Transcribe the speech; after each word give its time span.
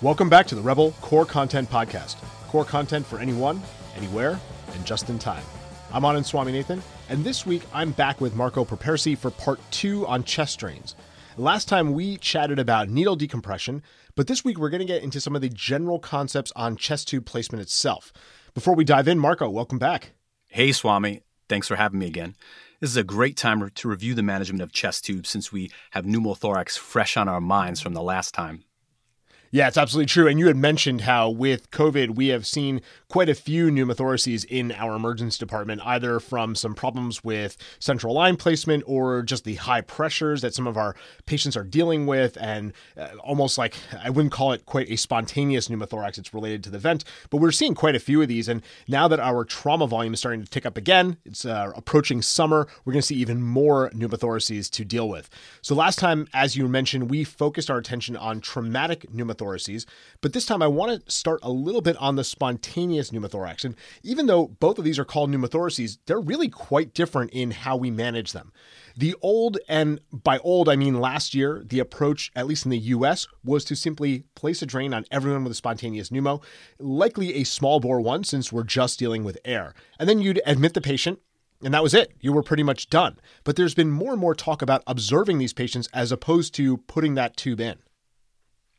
Welcome 0.00 0.28
back 0.28 0.46
to 0.46 0.54
the 0.54 0.60
Rebel 0.60 0.92
Core 1.00 1.26
Content 1.26 1.68
Podcast. 1.68 2.18
Core 2.46 2.64
content 2.64 3.04
for 3.04 3.18
anyone, 3.18 3.60
anywhere, 3.96 4.38
and 4.72 4.86
just 4.86 5.10
in 5.10 5.18
time. 5.18 5.42
I'm 5.92 6.02
Anand 6.02 6.18
Swaminathan, 6.18 6.82
and 7.08 7.24
this 7.24 7.44
week 7.44 7.62
I'm 7.74 7.90
back 7.90 8.20
with 8.20 8.36
Marco 8.36 8.64
Propersi 8.64 9.18
for 9.18 9.32
part 9.32 9.58
two 9.72 10.06
on 10.06 10.22
chest 10.22 10.60
drains. 10.60 10.94
Last 11.36 11.66
time 11.66 11.94
we 11.94 12.16
chatted 12.16 12.60
about 12.60 12.88
needle 12.88 13.16
decompression, 13.16 13.82
but 14.14 14.28
this 14.28 14.44
week 14.44 14.56
we're 14.56 14.70
going 14.70 14.78
to 14.78 14.84
get 14.84 15.02
into 15.02 15.20
some 15.20 15.34
of 15.34 15.42
the 15.42 15.48
general 15.48 15.98
concepts 15.98 16.52
on 16.54 16.76
chest 16.76 17.08
tube 17.08 17.26
placement 17.26 17.62
itself. 17.62 18.12
Before 18.54 18.76
we 18.76 18.84
dive 18.84 19.08
in, 19.08 19.18
Marco, 19.18 19.50
welcome 19.50 19.80
back. 19.80 20.12
Hey, 20.46 20.70
Swami. 20.70 21.22
Thanks 21.48 21.66
for 21.66 21.74
having 21.74 21.98
me 21.98 22.06
again. 22.06 22.36
This 22.78 22.90
is 22.90 22.96
a 22.96 23.02
great 23.02 23.36
time 23.36 23.68
to 23.68 23.88
review 23.88 24.14
the 24.14 24.22
management 24.22 24.62
of 24.62 24.70
chest 24.70 25.06
tubes 25.06 25.28
since 25.28 25.50
we 25.50 25.72
have 25.90 26.04
pneumothorax 26.04 26.78
fresh 26.78 27.16
on 27.16 27.28
our 27.28 27.40
minds 27.40 27.80
from 27.80 27.94
the 27.94 28.02
last 28.02 28.32
time. 28.32 28.62
Yeah, 29.50 29.66
it's 29.66 29.78
absolutely 29.78 30.06
true. 30.08 30.28
And 30.28 30.38
you 30.38 30.46
had 30.46 30.58
mentioned 30.58 31.02
how 31.02 31.30
with 31.30 31.70
COVID, 31.70 32.16
we 32.16 32.28
have 32.28 32.46
seen 32.46 32.82
quite 33.08 33.30
a 33.30 33.34
few 33.34 33.68
pneumothoraces 33.68 34.44
in 34.44 34.72
our 34.72 34.94
emergency 34.94 35.38
department, 35.38 35.80
either 35.86 36.20
from 36.20 36.54
some 36.54 36.74
problems 36.74 37.24
with 37.24 37.56
central 37.78 38.12
line 38.12 38.36
placement 38.36 38.84
or 38.86 39.22
just 39.22 39.44
the 39.44 39.54
high 39.54 39.80
pressures 39.80 40.42
that 40.42 40.52
some 40.52 40.66
of 40.66 40.76
our 40.76 40.94
patients 41.24 41.56
are 41.56 41.64
dealing 41.64 42.04
with. 42.04 42.36
And 42.38 42.74
uh, 42.98 43.08
almost 43.24 43.56
like 43.56 43.74
I 44.04 44.10
wouldn't 44.10 44.32
call 44.32 44.52
it 44.52 44.66
quite 44.66 44.90
a 44.90 44.96
spontaneous 44.96 45.68
pneumothorax, 45.68 46.18
it's 46.18 46.34
related 46.34 46.62
to 46.64 46.70
the 46.70 46.78
vent, 46.78 47.04
but 47.30 47.38
we're 47.38 47.50
seeing 47.50 47.74
quite 47.74 47.96
a 47.96 48.00
few 48.00 48.20
of 48.20 48.28
these. 48.28 48.48
And 48.48 48.62
now 48.86 49.08
that 49.08 49.18
our 49.18 49.46
trauma 49.46 49.86
volume 49.86 50.12
is 50.12 50.20
starting 50.20 50.42
to 50.44 50.50
tick 50.50 50.66
up 50.66 50.76
again, 50.76 51.16
it's 51.24 51.46
uh, 51.46 51.72
approaching 51.74 52.20
summer, 52.20 52.68
we're 52.84 52.92
going 52.92 53.00
to 53.00 53.06
see 53.06 53.16
even 53.16 53.40
more 53.40 53.88
pneumothoraces 53.94 54.68
to 54.72 54.84
deal 54.84 55.08
with. 55.08 55.30
So 55.62 55.74
last 55.74 55.98
time, 55.98 56.28
as 56.34 56.54
you 56.54 56.68
mentioned, 56.68 57.08
we 57.08 57.24
focused 57.24 57.70
our 57.70 57.78
attention 57.78 58.14
on 58.14 58.42
traumatic 58.42 59.10
pneumothorax 59.10 59.37
pneumothoraces, 59.38 59.86
but 60.20 60.32
this 60.32 60.46
time 60.46 60.62
I 60.62 60.66
want 60.66 61.04
to 61.04 61.10
start 61.10 61.40
a 61.42 61.50
little 61.50 61.80
bit 61.80 61.96
on 61.96 62.16
the 62.16 62.24
spontaneous 62.24 63.10
pneumothorax. 63.10 63.64
And 63.64 63.74
even 64.02 64.26
though 64.26 64.48
both 64.48 64.78
of 64.78 64.84
these 64.84 64.98
are 64.98 65.04
called 65.04 65.30
pneumothoraces, 65.30 65.98
they're 66.06 66.20
really 66.20 66.48
quite 66.48 66.94
different 66.94 67.30
in 67.32 67.50
how 67.52 67.76
we 67.76 67.90
manage 67.90 68.32
them. 68.32 68.52
The 68.96 69.14
old, 69.22 69.58
and 69.68 70.00
by 70.12 70.38
old 70.38 70.68
I 70.68 70.76
mean 70.76 71.00
last 71.00 71.34
year, 71.34 71.62
the 71.64 71.78
approach, 71.78 72.32
at 72.34 72.46
least 72.46 72.64
in 72.64 72.70
the 72.70 72.78
US, 72.78 73.28
was 73.44 73.64
to 73.66 73.76
simply 73.76 74.24
place 74.34 74.60
a 74.62 74.66
drain 74.66 74.92
on 74.92 75.04
everyone 75.10 75.44
with 75.44 75.52
a 75.52 75.56
spontaneous 75.56 76.10
pneumo, 76.10 76.42
likely 76.78 77.34
a 77.34 77.44
small 77.44 77.80
bore 77.80 78.00
one 78.00 78.24
since 78.24 78.52
we're 78.52 78.64
just 78.64 78.98
dealing 78.98 79.24
with 79.24 79.38
air. 79.44 79.74
And 79.98 80.08
then 80.08 80.20
you'd 80.20 80.40
admit 80.44 80.74
the 80.74 80.80
patient, 80.80 81.20
and 81.62 81.74
that 81.74 81.82
was 81.82 81.94
it. 81.94 82.12
You 82.20 82.32
were 82.32 82.42
pretty 82.42 82.62
much 82.62 82.88
done. 82.88 83.18
But 83.44 83.56
there's 83.56 83.74
been 83.74 83.90
more 83.90 84.12
and 84.12 84.20
more 84.20 84.34
talk 84.34 84.62
about 84.62 84.82
observing 84.86 85.38
these 85.38 85.52
patients 85.52 85.88
as 85.92 86.12
opposed 86.12 86.54
to 86.54 86.78
putting 86.78 87.14
that 87.14 87.36
tube 87.36 87.60
in. 87.60 87.78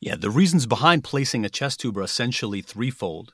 Yeah, 0.01 0.15
the 0.15 0.29
reasons 0.29 0.65
behind 0.65 1.03
placing 1.03 1.43
a 1.43 1.49
chest 1.49 1.81
tube 1.81 1.97
are 1.97 2.03
essentially 2.03 2.61
threefold. 2.61 3.33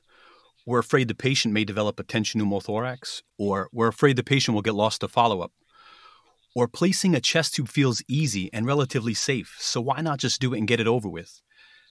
We're 0.66 0.80
afraid 0.80 1.06
the 1.06 1.14
patient 1.14 1.54
may 1.54 1.64
develop 1.64 2.00
a 2.00 2.02
tension 2.02 2.40
pneumothorax, 2.40 3.22
or 3.38 3.68
we're 3.72 3.86
afraid 3.86 4.16
the 4.16 4.24
patient 4.24 4.56
will 4.56 4.62
get 4.62 4.74
lost 4.74 5.00
to 5.02 5.08
follow 5.08 5.42
up. 5.42 5.52
Or 6.56 6.66
placing 6.66 7.14
a 7.14 7.20
chest 7.20 7.54
tube 7.54 7.68
feels 7.68 8.02
easy 8.08 8.50
and 8.52 8.66
relatively 8.66 9.14
safe, 9.14 9.54
so 9.60 9.80
why 9.80 10.00
not 10.00 10.18
just 10.18 10.40
do 10.40 10.54
it 10.54 10.58
and 10.58 10.66
get 10.66 10.80
it 10.80 10.88
over 10.88 11.08
with? 11.08 11.40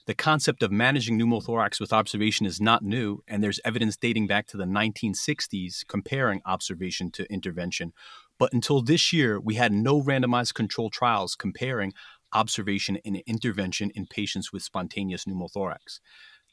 The 0.06 0.14
concept 0.14 0.62
of 0.62 0.70
managing 0.70 1.18
pneumothorax 1.18 1.80
with 1.80 1.92
observation 1.92 2.44
is 2.44 2.60
not 2.60 2.82
new, 2.82 3.22
and 3.26 3.42
there's 3.42 3.60
evidence 3.64 3.96
dating 3.96 4.26
back 4.26 4.46
to 4.48 4.56
the 4.56 4.64
1960s 4.64 5.86
comparing 5.88 6.42
observation 6.44 7.10
to 7.12 7.32
intervention. 7.32 7.92
But 8.38 8.52
until 8.52 8.82
this 8.82 9.12
year, 9.12 9.40
we 9.40 9.54
had 9.54 9.72
no 9.72 10.02
randomized 10.02 10.54
controlled 10.54 10.92
trials 10.92 11.34
comparing 11.34 11.92
observation 12.32 12.98
and 13.04 13.22
intervention 13.26 13.90
in 13.94 14.06
patients 14.06 14.52
with 14.52 14.62
spontaneous 14.62 15.24
pneumothorax. 15.24 16.00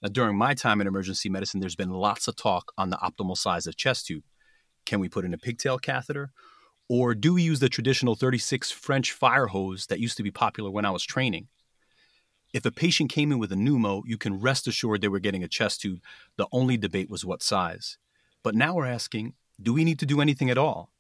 Now, 0.02 0.10
during 0.10 0.38
my 0.38 0.54
time 0.54 0.82
in 0.82 0.88
emergency 0.88 1.30
medicine, 1.30 1.60
there's 1.60 1.76
been 1.76 1.90
lots 1.90 2.28
of 2.28 2.36
talk 2.36 2.74
on 2.78 2.90
the 2.90 2.98
optimal 2.98 3.38
size 3.38 3.68
of 3.68 3.78
chest 3.78 4.08
tube. 4.08 4.24
Can 4.86 5.00
we 5.00 5.10
put 5.10 5.26
in 5.26 5.34
a 5.34 5.38
pigtail 5.38 5.80
catheter? 5.80 6.32
Or 6.90 7.16
do 7.16 7.34
we 7.34 7.42
use 7.42 7.60
the 7.60 7.70
traditional 7.70 8.16
36 8.16 8.70
French 8.72 9.14
fire 9.14 9.48
hose 9.48 9.88
that 9.88 10.00
used 10.00 10.18
to 10.18 10.24
be 10.24 10.32
popular 10.32 10.70
when 10.70 10.86
I 10.86 10.92
was 10.92 11.04
training? 11.04 11.48
If 12.54 12.66
a 12.66 12.72
patient 12.72 13.12
came 13.12 13.32
in 13.32 13.40
with 13.40 13.52
a 13.52 13.56
pneumo, 13.56 14.04
you 14.06 14.18
can 14.18 14.40
rest 14.40 14.68
assured 14.68 15.02
they 15.02 15.08
were 15.08 15.20
getting 15.20 15.44
a 15.44 15.48
chest 15.48 15.82
tube. 15.82 16.02
The 16.38 16.48
only 16.52 16.78
debate 16.78 17.10
was 17.10 17.26
what 17.26 17.42
size. 17.42 17.98
But 18.44 18.56
now 18.56 18.76
we're 18.76 18.86
asking 18.86 19.34
do 19.62 19.74
we 19.74 19.84
need 19.84 20.00
to 20.00 20.06
do 20.06 20.20
anything 20.20 20.50
at 20.50 20.58
all? 20.58 20.93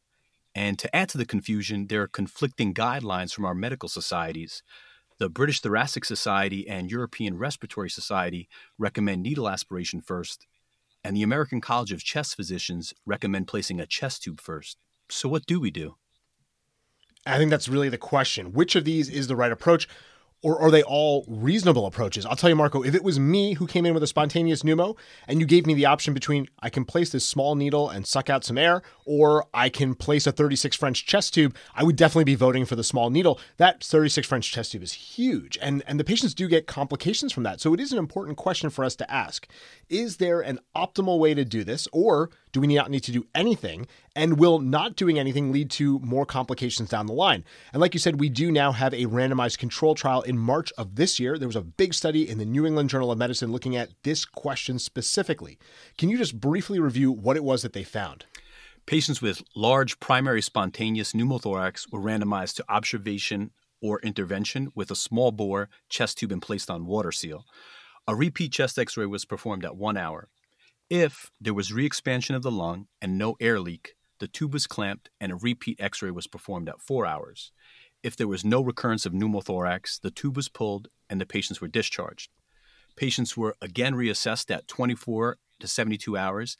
And 0.56 0.78
to 0.80 0.96
add 0.96 1.10
to 1.10 1.18
the 1.18 1.26
confusion, 1.26 1.88
there 1.88 2.04
are 2.04 2.08
conflicting 2.08 2.74
guidelines 2.74 3.34
from 3.34 3.46
our 3.46 3.56
medical 3.56 3.90
societies. 3.90 4.62
The 5.20 5.30
British 5.30 5.62
Thoracic 5.62 6.06
Society 6.06 6.68
and 6.68 6.92
European 6.92 7.38
Respiratory 7.38 7.90
Society 7.90 8.50
recommend 8.78 9.24
needle 9.24 9.50
aspiration 9.50 10.02
first, 10.02 10.46
and 11.04 11.16
the 11.16 11.24
American 11.24 11.62
College 11.62 11.92
of 11.92 12.04
Chest 12.04 12.36
Physicians 12.36 12.94
recommend 13.06 13.48
placing 13.48 13.80
a 13.80 13.86
chest 13.86 14.24
tube 14.24 14.42
first. 14.42 14.78
So, 15.10 15.30
what 15.30 15.46
do 15.46 15.60
we 15.60 15.72
do? 15.72 15.96
I 17.26 17.38
think 17.38 17.52
that's 17.52 17.70
really 17.70 17.90
the 17.90 17.98
question. 17.98 18.54
Which 18.54 18.76
of 18.76 18.86
these 18.86 19.10
is 19.10 19.28
the 19.28 19.36
right 19.36 19.52
approach? 19.52 19.88
Or 20.44 20.62
are 20.62 20.70
they 20.70 20.84
all 20.84 21.26
reasonable 21.28 21.86
approaches? 21.86 22.26
I'll 22.26 22.36
tell 22.36 22.50
you, 22.50 22.56
Marco, 22.56 22.84
if 22.84 22.94
it 22.94 23.04
was 23.04 23.20
me 23.20 23.54
who 23.54 23.66
came 23.66 23.86
in 23.86 23.94
with 23.94 24.04
a 24.04 24.08
spontaneous 24.08 24.62
pneumo 24.62 24.98
and 25.28 25.40
you 25.40 25.46
gave 25.46 25.66
me 25.66 25.74
the 25.74 25.86
option 25.86 26.14
between 26.14 26.48
I 26.60 26.70
can 26.70 26.86
place 26.86 27.10
this 27.10 27.26
small 27.26 27.56
needle 27.56 27.90
and 27.90 28.06
suck 28.06 28.30
out 28.30 28.44
some 28.44 28.58
air, 28.58 28.84
or 29.06 29.46
I 29.54 29.70
can 29.70 29.96
place 29.96 30.28
a 30.28 30.32
36 30.32 30.76
French 30.76 31.06
chest 31.06 31.34
tube, 31.34 31.56
I 31.74 31.84
would 31.84 31.96
definitely 31.96 32.26
be 32.26 32.36
voting 32.36 32.66
for 32.66 32.76
the 32.76 32.84
small 32.84 33.10
needle. 33.10 33.40
That 33.58 33.84
36 33.84 34.28
French 34.28 34.52
chest 34.52 34.74
tube 34.74 34.84
is 34.84 34.94
huge, 34.94 35.58
and, 35.62 35.82
and 35.88 36.00
the 36.00 36.04
patients 36.04 36.34
do 36.34 36.48
get 36.48 36.68
complications 36.68 37.32
from 37.32 37.44
that. 37.44 37.62
So 37.62 37.74
it 37.74 37.80
is 37.80 37.94
an 37.94 37.98
important 37.98 38.38
question 38.38 38.70
for 38.70 38.84
us 38.84 38.96
to 38.98 39.12
ask. 39.12 39.48
Is 39.90 40.18
there 40.18 40.42
an 40.42 40.60
optimal 40.76 41.20
way 41.20 41.34
to 41.34 41.46
do 41.46 41.64
this, 41.64 41.88
or 41.94 42.30
do 42.54 42.62
we 42.62 42.68
not 42.68 42.92
need 42.92 43.04
to 43.04 43.12
do 43.12 43.26
anything? 43.36 43.88
And 44.16 44.40
will 44.40 44.60
not 44.60 44.96
doing 44.96 45.18
anything 45.18 45.52
lead 45.52 45.72
to 45.72 46.00
more 46.00 46.26
complications 46.26 46.88
down 46.88 47.08
the 47.08 47.14
line? 47.14 47.44
And 47.74 47.82
like 47.82 47.96
you 47.96 48.00
said, 48.00 48.20
we 48.20 48.30
do 48.30 48.52
now 48.52 48.72
have 48.72 48.94
a 48.94 49.08
randomized 49.08 49.58
control 49.58 49.96
trial 49.96 50.22
in 50.22 50.38
March 50.38 50.72
of 50.78 50.96
this 50.96 51.20
year. 51.20 51.38
There 51.38 51.48
was 51.48 51.56
a 51.56 51.62
big 51.62 51.96
study 51.96 52.30
in 52.30 52.38
the 52.38 52.46
New 52.46 52.66
England 52.66 52.92
Journal 52.92 53.12
of 53.12 53.18
Medicine 53.18 53.52
looking 53.52 53.76
at 53.76 53.90
this 54.04 54.24
question 54.24 54.78
specifically. 54.78 55.58
Can 55.98 56.10
you 56.10 56.18
just 56.18 56.40
briefly 56.40 56.80
review 56.80 57.12
what 57.12 57.36
it 57.36 57.44
was 57.44 57.64
that 57.64 57.74
they 57.74 57.84
found? 57.84 58.26
Patients 58.86 59.22
with 59.22 59.42
large 59.56 60.00
primary 60.00 60.42
spontaneous 60.42 61.14
pneumothorax 61.14 61.92
were 61.92 62.00
randomized 62.00 62.56
to 62.58 62.66
observation 62.70 63.50
or 63.82 64.00
intervention 64.02 64.72
with 64.76 64.92
a 64.92 64.96
small 64.96 65.32
bore 65.32 65.70
chest 65.90 66.20
tube 66.20 66.32
and 66.32 66.42
placed 66.42 66.70
on 66.70 66.86
water 66.86 67.12
seal. 67.12 67.46
A 68.08 68.16
repeat 68.16 68.52
chest 68.52 68.78
x 68.78 68.96
ray 68.96 69.06
was 69.08 69.26
performed 69.26 69.66
at 69.66 69.76
one 69.76 69.98
hour. 69.98 70.30
If 70.96 71.32
there 71.42 71.56
was 71.56 71.74
re 71.74 71.88
expansion 71.88 72.36
of 72.36 72.44
the 72.44 72.52
lung 72.52 72.86
and 73.02 73.18
no 73.18 73.36
air 73.40 73.60
leak, 73.60 73.96
the 74.20 74.28
tube 74.28 74.54
was 74.54 74.68
clamped 74.68 75.10
and 75.20 75.32
a 75.32 75.36
repeat 75.36 75.82
x 75.82 76.04
ray 76.04 76.12
was 76.12 76.28
performed 76.28 76.70
at 76.70 76.80
four 76.80 77.04
hours. 77.08 77.52
If 78.04 78.16
there 78.16 78.28
was 78.28 78.46
no 78.46 78.62
recurrence 78.62 79.04
of 79.08 79.12
pneumothorax, 79.12 80.00
the 80.00 80.12
tube 80.12 80.36
was 80.36 80.50
pulled 80.50 80.90
and 81.10 81.20
the 81.20 81.26
patients 81.26 81.60
were 81.60 81.68
discharged. 81.68 82.30
Patients 82.96 83.36
were 83.36 83.56
again 83.60 83.96
reassessed 83.96 84.56
at 84.56 84.68
24 84.68 85.38
to 85.62 85.68
72 85.68 86.16
hours, 86.16 86.58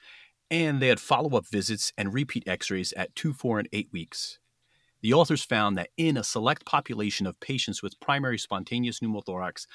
and 0.50 0.82
they 0.82 0.88
had 0.88 1.00
follow 1.00 1.38
up 1.38 1.46
visits 1.46 1.94
and 1.96 2.12
repeat 2.12 2.48
x 2.48 2.72
rays 2.72 2.92
at 2.98 3.16
2, 3.16 3.34
4, 3.34 3.60
and 3.60 3.70
8 3.72 3.90
weeks. 3.92 4.40
The 5.02 5.14
authors 5.14 5.44
found 5.44 5.78
that 5.78 5.92
in 5.96 6.18
a 6.18 6.24
select 6.24 6.66
population 6.66 7.28
of 7.28 7.40
patients 7.40 7.84
with 7.84 8.00
primary 8.00 8.40
spontaneous 8.40 9.00
pneumothorax, 9.00 9.68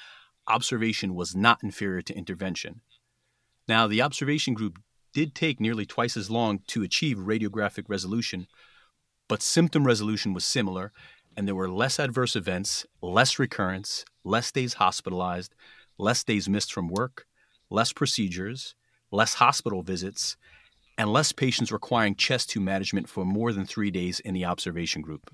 observation 0.49 1.15
was 1.15 1.33
not 1.33 1.63
inferior 1.63 2.01
to 2.01 2.13
intervention. 2.13 2.81
Now, 3.69 3.85
the 3.85 4.01
observation 4.01 4.55
group 4.55 4.79
did 5.13 5.35
take 5.35 5.59
nearly 5.59 5.85
twice 5.85 6.17
as 6.17 6.31
long 6.31 6.61
to 6.69 6.81
achieve 6.81 7.17
radiographic 7.17 7.83
resolution, 7.87 8.47
but 9.27 9.43
symptom 9.43 9.85
resolution 9.85 10.33
was 10.33 10.43
similar, 10.43 10.91
and 11.37 11.47
there 11.47 11.53
were 11.53 11.69
less 11.69 11.99
adverse 11.99 12.35
events, 12.35 12.87
less 12.99 13.37
recurrence, 13.37 14.05
less 14.23 14.51
days 14.51 14.73
hospitalized, 14.73 15.53
less 15.99 16.23
days 16.23 16.49
missed 16.49 16.73
from 16.73 16.87
work, 16.87 17.27
less 17.69 17.93
procedures, 17.93 18.73
less 19.11 19.35
hospital 19.35 19.83
visits, 19.83 20.35
and 20.97 21.13
less 21.13 21.31
patients 21.31 21.71
requiring 21.71 22.15
chest 22.15 22.49
tube 22.49 22.63
management 22.63 23.07
for 23.07 23.23
more 23.23 23.53
than 23.53 23.67
three 23.67 23.91
days 23.91 24.19
in 24.19 24.33
the 24.33 24.45
observation 24.45 25.03
group. 25.03 25.29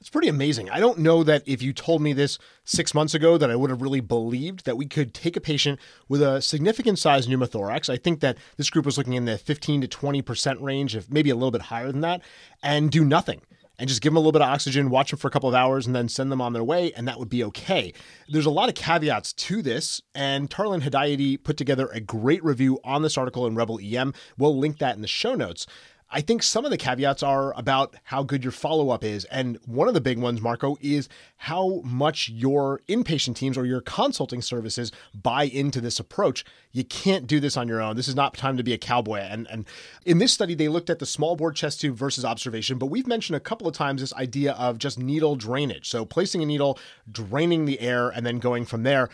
It's 0.00 0.10
pretty 0.10 0.28
amazing. 0.28 0.70
I 0.70 0.80
don't 0.80 0.98
know 0.98 1.22
that 1.24 1.42
if 1.46 1.62
you 1.62 1.72
told 1.72 2.02
me 2.02 2.12
this 2.12 2.38
six 2.64 2.94
months 2.94 3.14
ago 3.14 3.38
that 3.38 3.50
I 3.50 3.56
would 3.56 3.70
have 3.70 3.82
really 3.82 4.00
believed 4.00 4.64
that 4.66 4.76
we 4.76 4.86
could 4.86 5.14
take 5.14 5.36
a 5.36 5.40
patient 5.40 5.80
with 6.08 6.22
a 6.22 6.42
significant 6.42 6.98
size 6.98 7.26
pneumothorax. 7.26 7.88
I 7.88 7.96
think 7.96 8.20
that 8.20 8.36
this 8.56 8.70
group 8.70 8.84
was 8.84 8.98
looking 8.98 9.14
in 9.14 9.24
the 9.24 9.38
15 9.38 9.80
to 9.80 9.88
20% 9.88 10.60
range, 10.60 10.94
if 10.94 11.10
maybe 11.10 11.30
a 11.30 11.34
little 11.34 11.50
bit 11.50 11.62
higher 11.62 11.90
than 11.90 12.02
that, 12.02 12.20
and 12.62 12.90
do 12.90 13.04
nothing 13.04 13.40
and 13.78 13.88
just 13.88 14.00
give 14.00 14.12
them 14.12 14.16
a 14.16 14.20
little 14.20 14.32
bit 14.32 14.42
of 14.42 14.48
oxygen, 14.48 14.90
watch 14.90 15.10
them 15.10 15.18
for 15.18 15.28
a 15.28 15.30
couple 15.30 15.48
of 15.48 15.54
hours, 15.54 15.86
and 15.86 15.94
then 15.94 16.08
send 16.08 16.30
them 16.30 16.40
on 16.40 16.52
their 16.52 16.62
way, 16.62 16.92
and 16.92 17.08
that 17.08 17.18
would 17.18 17.28
be 17.28 17.42
okay. 17.42 17.92
There's 18.28 18.46
a 18.46 18.50
lot 18.50 18.68
of 18.68 18.74
caveats 18.74 19.32
to 19.32 19.62
this, 19.62 20.00
and 20.14 20.48
Tarlan 20.48 20.82
Hedayati 20.82 21.42
put 21.42 21.56
together 21.56 21.88
a 21.88 22.00
great 22.00 22.44
review 22.44 22.78
on 22.84 23.02
this 23.02 23.18
article 23.18 23.46
in 23.46 23.56
Rebel 23.56 23.80
EM. 23.82 24.14
We'll 24.38 24.56
link 24.56 24.78
that 24.78 24.94
in 24.94 25.02
the 25.02 25.08
show 25.08 25.34
notes. 25.34 25.66
I 26.14 26.20
think 26.20 26.44
some 26.44 26.64
of 26.64 26.70
the 26.70 26.76
caveats 26.76 27.24
are 27.24 27.52
about 27.58 27.96
how 28.04 28.22
good 28.22 28.44
your 28.44 28.52
follow 28.52 28.90
up 28.90 29.02
is. 29.02 29.24
And 29.24 29.58
one 29.66 29.88
of 29.88 29.94
the 29.94 30.00
big 30.00 30.16
ones, 30.20 30.40
Marco, 30.40 30.76
is 30.80 31.08
how 31.38 31.80
much 31.84 32.28
your 32.28 32.80
inpatient 32.88 33.34
teams 33.34 33.58
or 33.58 33.66
your 33.66 33.80
consulting 33.80 34.40
services 34.40 34.92
buy 35.12 35.42
into 35.42 35.80
this 35.80 35.98
approach. 35.98 36.44
You 36.70 36.84
can't 36.84 37.26
do 37.26 37.40
this 37.40 37.56
on 37.56 37.66
your 37.66 37.82
own. 37.82 37.96
This 37.96 38.06
is 38.06 38.14
not 38.14 38.34
time 38.34 38.56
to 38.56 38.62
be 38.62 38.72
a 38.72 38.78
cowboy. 38.78 39.18
And, 39.18 39.48
and 39.50 39.66
in 40.06 40.18
this 40.18 40.32
study, 40.32 40.54
they 40.54 40.68
looked 40.68 40.88
at 40.88 41.00
the 41.00 41.06
small 41.06 41.34
bore 41.34 41.50
chest 41.50 41.80
tube 41.80 41.96
versus 41.96 42.24
observation, 42.24 42.78
but 42.78 42.86
we've 42.86 43.08
mentioned 43.08 43.36
a 43.36 43.40
couple 43.40 43.66
of 43.66 43.74
times 43.74 44.00
this 44.00 44.14
idea 44.14 44.52
of 44.52 44.78
just 44.78 45.00
needle 45.00 45.34
drainage. 45.34 45.88
So 45.88 46.04
placing 46.04 46.44
a 46.44 46.46
needle, 46.46 46.78
draining 47.10 47.64
the 47.64 47.80
air, 47.80 48.08
and 48.08 48.24
then 48.24 48.38
going 48.38 48.66
from 48.66 48.84
there. 48.84 49.08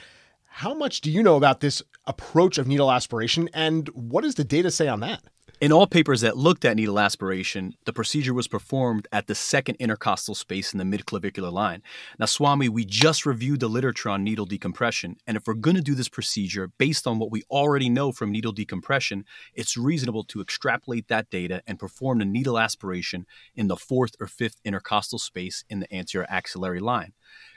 How 0.53 0.75
much 0.75 1.01
do 1.01 1.11
you 1.11 1.23
know 1.23 1.37
about 1.37 1.61
this 1.61 1.83
approach 2.07 2.59
of 2.59 2.67
needle 2.67 2.93
aspiration, 2.93 3.49
and 3.55 3.89
what 3.91 4.23
does 4.23 4.35
the 4.35 4.45
data 4.45 4.71
say 4.71 4.87
on 4.87 5.01
that? 5.01 5.23
In 5.61 5.73
all 5.73 5.87
papers 5.87 6.23
that 6.23 6.39
looked 6.39 6.65
at 6.65 6.77
needle 6.77 6.99
aspiration, 6.99 7.75
the 7.85 7.93
procedure 7.93 8.33
was 8.33 8.49
performed 8.49 9.07
at 9.13 9.27
the 9.27 9.35
second 9.35 9.75
intercostal 9.75 10.35
space 10.35 10.73
in 10.73 10.79
the 10.79 10.85
midclavicular 10.85 11.53
line. 11.53 11.83
Now, 12.19 12.25
Swami, 12.25 12.71
we 12.71 12.87
just 12.87 13.27
reviewed 13.27 13.61
the 13.61 13.69
literature 13.69 14.09
on 14.09 14.25
needle 14.25 14.47
decompression, 14.47 15.19
and 15.27 15.37
if 15.37 15.47
we're 15.47 15.53
going 15.53 15.77
to 15.77 15.83
do 15.83 15.95
this 15.95 16.09
procedure 16.09 16.69
based 16.79 17.07
on 17.07 17.19
what 17.19 17.31
we 17.31 17.43
already 17.51 17.91
know 17.91 18.11
from 18.11 18.33
needle 18.33 18.53
decompression, 18.53 19.27
it's 19.53 19.77
reasonable 19.77 20.25
to 20.25 20.41
extrapolate 20.41 21.09
that 21.09 21.29
data 21.29 21.63
and 21.67 21.79
perform 21.79 22.21
the 22.21 22.25
needle 22.25 22.59
aspiration 22.59 23.27
in 23.55 23.69
the 23.69 23.77
fourth 23.77 24.17
or 24.19 24.27
fifth 24.27 24.63
intercostal 24.65 25.19
space 25.19 25.63
in 25.69 25.81
the 25.81 25.95
anterior 25.95 26.27
axillary 26.31 26.81
line. 26.81 27.13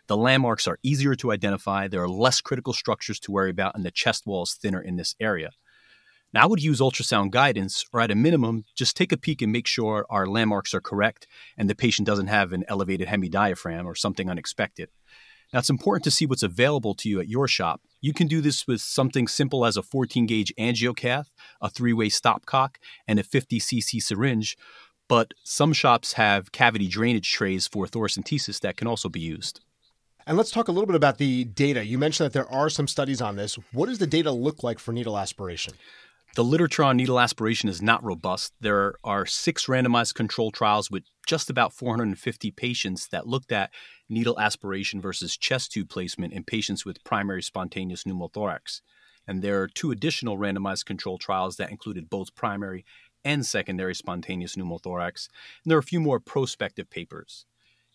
The 0.08 0.18
landmarks 0.18 0.68
are 0.68 0.78
easier 0.84 1.16
to 1.16 1.32
identify, 1.32 1.88
there 1.88 2.04
are 2.04 2.10
less 2.10 2.42
critical 2.42 2.74
structures 2.74 3.22
to 3.22 3.32
worry 3.32 3.50
about, 3.50 3.76
and 3.76 3.86
the 3.86 3.92
chest 3.92 4.28
wall 4.28 4.44
is 4.44 4.56
thinner 4.56 4.82
in 4.82 4.98
this 4.98 5.16
area. 5.22 5.52
Now, 6.34 6.44
I 6.44 6.46
would 6.48 6.64
use 6.64 6.80
ultrasound 6.80 7.30
guidance, 7.30 7.86
or 7.94 8.02
at 8.02 8.10
a 8.10 8.16
minimum, 8.16 8.66
just 8.76 8.98
take 8.98 9.12
a 9.12 9.18
peek 9.18 9.42
and 9.44 9.52
make 9.52 9.68
sure 9.68 10.06
our 10.10 10.26
landmarks 10.26 10.74
are 10.74 10.82
correct 10.82 11.28
and 11.58 11.70
the 11.70 11.76
patient 11.76 12.08
doesn't 12.08 12.28
have 12.28 12.54
an 12.54 12.64
elevated 12.68 13.08
hemidiaphragm 13.08 13.86
or 13.86 13.94
something 13.94 14.30
unexpected. 14.30 14.90
Now, 15.54 15.60
it's 15.60 15.70
important 15.70 16.04
to 16.06 16.12
see 16.12 16.26
what's 16.26 16.42
available 16.42 16.96
to 16.96 17.08
you 17.08 17.20
at 17.20 17.28
your 17.28 17.48
shop. 17.48 17.82
You 18.02 18.14
can 18.14 18.26
do 18.26 18.42
this 18.42 18.66
with 18.66 18.82
something 18.82 19.28
simple 19.28 19.64
as 19.64 19.78
a 19.78 19.84
14 19.84 20.26
gauge 20.26 20.52
angiocath, 20.60 21.28
a 21.62 21.70
three 21.70 21.94
way 21.94 22.10
stopcock, 22.10 22.78
and 23.08 23.20
a 23.20 23.24
50 23.24 23.60
cc 23.60 24.02
syringe, 24.02 24.58
but 25.08 25.36
some 25.44 25.72
shops 25.72 26.14
have 26.14 26.52
cavity 26.52 26.88
drainage 26.88 27.32
trays 27.32 27.68
for 27.68 27.86
thoracentesis 27.86 28.60
that 28.62 28.78
can 28.78 28.88
also 28.88 29.10
be 29.10 29.20
used. 29.20 29.62
And 30.26 30.38
let's 30.38 30.52
talk 30.52 30.70
a 30.70 30.72
little 30.72 30.88
bit 30.88 30.96
about 30.96 31.18
the 31.18 31.44
data. 31.44 31.86
You 31.86 31.98
mentioned 31.98 32.26
that 32.26 32.34
there 32.34 32.50
are 32.50 32.70
some 32.70 32.88
studies 32.88 33.22
on 33.22 33.36
this. 33.36 33.60
What 33.74 33.88
does 33.88 34.00
the 34.00 34.08
data 34.08 34.32
look 34.32 34.64
like 34.64 34.80
for 34.80 34.94
needle 34.94 35.18
aspiration? 35.18 35.74
The 36.36 36.44
literature 36.44 36.84
on 36.84 36.98
needle 36.98 37.20
aspiration 37.20 37.70
is 37.70 37.80
not 37.80 38.04
robust. 38.04 38.54
There 38.60 38.96
are 39.04 39.24
six 39.24 39.68
randomized 39.68 40.16
control 40.16 40.50
trials 40.50 40.90
with 40.90 41.04
just 41.28 41.48
about 41.48 41.74
450 41.74 42.50
patients 42.50 43.08
that 43.10 43.28
looked 43.28 43.52
at 43.52 43.70
needle 44.10 44.40
aspiration 44.40 45.00
versus 45.00 45.38
chest 45.38 45.74
tube 45.74 45.90
placement 45.90 46.34
in 46.34 46.44
patients 46.44 46.86
with 46.86 47.04
primary 47.04 47.44
spontaneous 47.44 48.04
pneumothorax. 48.04 48.82
And 49.28 49.44
there 49.44 49.62
are 49.62 49.68
two 49.68 49.92
additional 49.92 50.40
randomized 50.40 50.86
control 50.86 51.20
trials 51.20 51.58
that 51.58 51.70
included 51.70 52.10
both 52.10 52.34
primary 52.34 52.84
and 53.24 53.46
secondary 53.46 53.94
spontaneous 53.94 54.56
pneumothorax. 54.56 55.30
And 55.64 55.70
there 55.70 55.78
are 55.78 55.82
a 55.82 55.84
few 55.84 56.00
more 56.00 56.20
prospective 56.20 56.90
papers. 56.90 57.46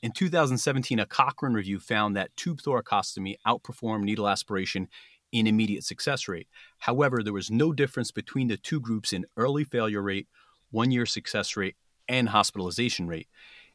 In 0.00 0.12
2017, 0.12 1.00
a 1.00 1.06
Cochrane 1.06 1.54
review 1.54 1.80
found 1.80 2.14
that 2.14 2.36
tube 2.36 2.60
thoracostomy 2.62 3.36
outperformed 3.44 4.04
needle 4.04 4.28
aspiration 4.28 4.86
in 5.32 5.46
immediate 5.46 5.84
success 5.84 6.28
rate. 6.28 6.48
However, 6.78 7.22
there 7.22 7.32
was 7.32 7.50
no 7.50 7.72
difference 7.72 8.10
between 8.10 8.48
the 8.48 8.56
two 8.56 8.80
groups 8.80 9.12
in 9.12 9.26
early 9.36 9.64
failure 9.64 10.02
rate, 10.02 10.28
one 10.70 10.90
year 10.90 11.06
success 11.06 11.56
rate, 11.56 11.76
and 12.08 12.30
hospitalization 12.30 13.06
rate. 13.06 13.28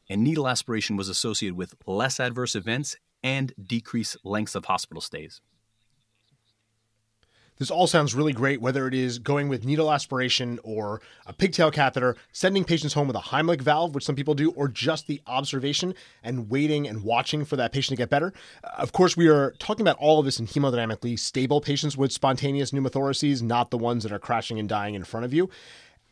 And 0.08 0.22
needle 0.22 0.48
aspiration 0.48 0.96
was 0.96 1.08
associated 1.08 1.56
with 1.56 1.74
less 1.86 2.20
adverse 2.20 2.54
events 2.54 2.96
and 3.22 3.54
decreased 3.62 4.16
lengths 4.24 4.54
of 4.54 4.66
hospital 4.66 5.00
stays. 5.00 5.40
This 7.58 7.70
all 7.70 7.86
sounds 7.86 8.14
really 8.16 8.32
great, 8.32 8.60
whether 8.60 8.88
it 8.88 8.94
is 8.94 9.20
going 9.20 9.48
with 9.48 9.64
needle 9.64 9.92
aspiration 9.92 10.58
or 10.64 11.00
a 11.24 11.32
pigtail 11.32 11.70
catheter, 11.70 12.16
sending 12.32 12.64
patients 12.64 12.94
home 12.94 13.06
with 13.06 13.16
a 13.16 13.20
Heimlich 13.20 13.60
valve, 13.60 13.94
which 13.94 14.04
some 14.04 14.16
people 14.16 14.34
do, 14.34 14.50
or 14.52 14.66
just 14.66 15.06
the 15.06 15.22
observation 15.28 15.94
and 16.24 16.50
waiting 16.50 16.88
and 16.88 17.04
watching 17.04 17.44
for 17.44 17.54
that 17.54 17.72
patient 17.72 17.96
to 17.96 18.02
get 18.02 18.10
better. 18.10 18.32
Uh, 18.64 18.70
of 18.78 18.90
course, 18.90 19.16
we 19.16 19.28
are 19.28 19.52
talking 19.60 19.82
about 19.82 19.96
all 19.98 20.18
of 20.18 20.24
this 20.24 20.40
in 20.40 20.48
hemodynamically 20.48 21.16
stable 21.16 21.60
patients 21.60 21.96
with 21.96 22.10
spontaneous 22.10 22.72
pneumothoraces, 22.72 23.40
not 23.40 23.70
the 23.70 23.78
ones 23.78 24.02
that 24.02 24.10
are 24.10 24.18
crashing 24.18 24.58
and 24.58 24.68
dying 24.68 24.94
in 24.94 25.04
front 25.04 25.24
of 25.24 25.32
you. 25.32 25.48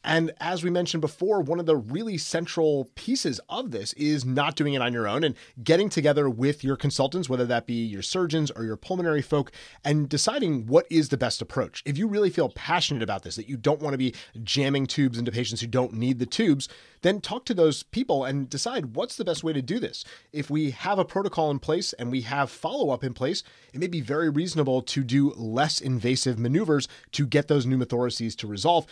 And 0.05 0.33
as 0.41 0.65
we 0.65 0.71
mentioned 0.71 1.01
before, 1.01 1.41
one 1.41 1.61
of 1.61 1.67
the 1.67 1.77
really 1.77 2.19
central 2.19 2.91
pieces 2.95 3.41
of 3.49 3.71
this 3.71 3.93
is 3.95 4.25
not 4.25 4.57
doing 4.57 4.75
it 4.75 4.83
on 4.83 4.93
your 4.93 5.07
own 5.07 5.23
and 5.23 5.37
getting 5.63 5.89
together 5.89 6.29
with 6.29 6.65
your 6.65 6.77
consultants, 6.77 7.29
whether 7.29 7.47
that 7.47 7.67
be 7.67 7.85
your 7.85 8.03
surgeons 8.03 8.51
or 8.51 8.65
your 8.65 8.77
pulmonary 8.77 9.23
folk, 9.23 9.53
and 9.85 10.09
deciding 10.09 10.67
what 10.67 10.87
is 10.91 11.11
the 11.11 11.17
best 11.17 11.41
approach. 11.41 11.83
If 11.87 11.99
you 11.99 12.09
really 12.09 12.31
feel 12.31 12.49
passionate 12.49 13.03
about 13.03 13.23
this, 13.23 13.37
that 13.37 13.49
you 13.49 13.57
don't 13.57 13.81
want 13.81 13.95
to 13.95 13.99
be 13.99 14.15
jamming 14.43 14.87
tubes 14.87 15.19
into 15.19 15.31
patients 15.31 15.61
who 15.61 15.69
don't 15.69 15.95
need 15.95 16.19
the 16.19 16.27
tubes, 16.27 16.69
then 17.03 17.21
talk 17.21 17.45
to 17.45 17.55
those 17.55 17.83
people 17.85 18.25
and 18.25 18.49
decide 18.49 18.97
what's 18.97 19.17
the 19.17 19.25
best 19.25 19.45
way 19.45 19.53
to 19.53 19.63
do 19.63 19.79
this. 19.79 20.05
If 20.33 20.51
we 20.51 20.71
have 20.73 20.99
a 20.99 21.05
protocol 21.05 21.51
in 21.51 21.59
place 21.59 21.93
and 21.93 22.11
we 22.11 22.23
have 22.23 22.51
follow 22.51 22.91
up 22.91 23.05
in 23.05 23.15
place, 23.15 23.43
it 23.73 23.81
may 23.81 23.89
be 23.89 24.01
very 24.01 24.31
reasonable 24.31 24.83
to 24.83 25.05
do 25.05 25.31
less 25.37 25.81
invasive 25.81 26.39
maneuvers 26.39 26.89
to 27.13 27.27
get 27.27 27.49
those 27.49 27.67
pneumothoraces 27.67 28.37
to 28.37 28.47
resolve. 28.47 28.87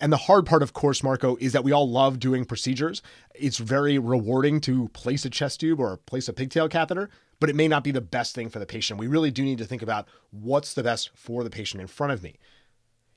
And 0.00 0.12
the 0.12 0.18
hard 0.18 0.44
part, 0.44 0.62
of 0.62 0.74
course, 0.74 1.02
Marco, 1.02 1.36
is 1.40 1.52
that 1.52 1.64
we 1.64 1.72
all 1.72 1.90
love 1.90 2.18
doing 2.18 2.44
procedures. 2.44 3.00
It's 3.34 3.56
very 3.58 3.98
rewarding 3.98 4.60
to 4.62 4.88
place 4.88 5.24
a 5.24 5.30
chest 5.30 5.60
tube 5.60 5.80
or 5.80 5.96
place 5.96 6.28
a 6.28 6.34
pigtail 6.34 6.68
catheter, 6.68 7.08
but 7.40 7.48
it 7.48 7.56
may 7.56 7.66
not 7.66 7.82
be 7.82 7.92
the 7.92 8.02
best 8.02 8.34
thing 8.34 8.50
for 8.50 8.58
the 8.58 8.66
patient. 8.66 9.00
We 9.00 9.06
really 9.06 9.30
do 9.30 9.42
need 9.42 9.58
to 9.58 9.64
think 9.64 9.82
about 9.82 10.06
what's 10.30 10.74
the 10.74 10.82
best 10.82 11.10
for 11.14 11.42
the 11.42 11.50
patient 11.50 11.80
in 11.80 11.86
front 11.86 12.12
of 12.12 12.22
me. 12.22 12.36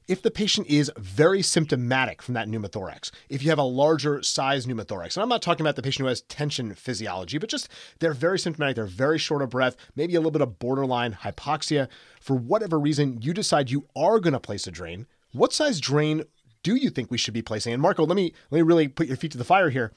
If 0.08 0.24
the 0.24 0.32
patient 0.32 0.68
is 0.68 0.92
very 0.98 1.44
symptomatic 1.44 2.24
from 2.24 2.34
that 2.34 2.48
pneumothorax, 2.48 3.12
if 3.30 3.44
you 3.44 3.50
have 3.50 3.60
a 3.60 3.64
larger 3.64 4.24
size 4.24 4.66
pneumothorax, 4.66 5.16
and 5.16 5.22
I'm 5.22 5.30
not 5.30 5.44
talking 5.44 5.64
about 5.64 5.76
the 5.76 5.84
patient 5.84 6.04
who 6.04 6.08
has 6.08 6.22
tension 6.22 6.74
physiology, 6.74 7.38
but 7.38 7.50
just 7.50 7.70
they're 8.00 8.14
very 8.14 8.40
symptomatic, 8.40 8.76
they're 8.76 8.86
very 8.86 9.20
short 9.20 9.44
of 9.44 9.52
breath, 9.52 9.76
maybe 9.96 10.16
a 10.16 10.20
little 10.20 10.32
bit 10.32 10.42
of 10.42 10.58
borderline 10.58 11.14
hypoxia. 11.14 11.90
For 12.20 12.36
whatever 12.36 12.80
reason, 12.80 13.22
you 13.22 13.34
decide 13.34 13.70
you 13.70 13.86
are 13.96 14.20
going 14.20 14.34
to 14.34 14.40
place 14.40 14.66
a 14.66 14.72
drain. 14.72 15.06
What 15.32 15.54
size 15.54 15.80
drain 15.80 16.24
do 16.64 16.76
you 16.76 16.90
think 16.90 17.10
we 17.10 17.18
should 17.18 17.34
be 17.34 17.42
placing? 17.42 17.74
And 17.74 17.82
Marco, 17.82 18.06
let 18.06 18.16
me 18.16 18.34
let 18.52 18.58
me 18.58 18.62
really 18.64 18.88
put 18.88 19.08
your 19.08 19.18
feet 19.18 19.32
to 19.32 19.38
the 19.38 19.44
fire 19.44 19.70
here. 19.70 19.94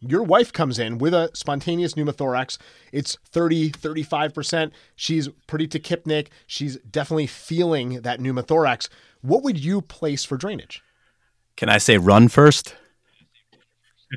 Your 0.00 0.22
wife 0.22 0.52
comes 0.52 0.78
in 0.78 0.98
with 0.98 1.14
a 1.14 1.30
spontaneous 1.32 1.94
pneumothorax. 1.94 2.58
It's 2.92 3.16
30, 3.30 3.70
35%. 3.70 4.70
She's 4.94 5.28
pretty 5.46 5.66
tachypneic. 5.66 6.28
She's 6.46 6.76
definitely 6.78 7.26
feeling 7.26 8.02
that 8.02 8.20
pneumothorax. 8.20 8.88
What 9.22 9.42
would 9.42 9.58
you 9.58 9.80
place 9.80 10.24
for 10.24 10.36
drainage? 10.36 10.82
Can 11.56 11.70
I 11.70 11.78
say 11.78 11.96
run 11.96 12.28
first? 12.28 12.74